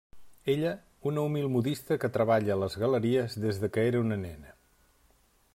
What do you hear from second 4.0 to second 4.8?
una nena.